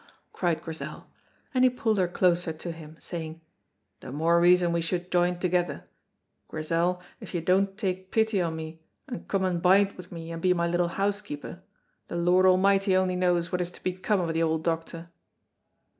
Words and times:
cried 0.33 0.63
Grizel, 0.63 1.05
and 1.53 1.63
he 1.63 1.69
pulled 1.69 1.99
her 1.99 2.07
closer 2.07 2.51
to 2.51 2.71
him, 2.71 2.95
saying, 2.99 3.39
"The 3.99 4.11
more 4.11 4.39
reason 4.41 4.73
we 4.73 4.81
should 4.81 5.11
join 5.11 5.35
thegither; 5.37 5.83
Grizel, 6.47 7.03
if 7.19 7.35
you 7.35 7.41
don't 7.41 7.77
take 7.77 8.09
pity 8.09 8.41
on 8.41 8.55
me, 8.55 8.81
and 9.07 9.27
come 9.27 9.43
and 9.45 9.61
bide 9.61 9.95
with 9.97 10.11
me 10.11 10.31
and 10.31 10.41
be 10.41 10.55
my 10.55 10.65
little 10.65 10.87
housekeeper, 10.87 11.61
the 12.07 12.15
Lord 12.15 12.47
Almighty 12.47 12.95
only 12.97 13.15
knows 13.15 13.51
what 13.51 13.61
is 13.61 13.69
to 13.69 13.83
become 13.83 14.19
of 14.19 14.33
the 14.33 14.41
old 14.41 14.63
doctor." 14.63 15.11